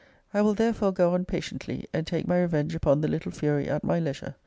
[0.33, 3.83] I will therefore go on patiently; and take my revenge upon the little fury at
[3.83, 4.33] my leisure.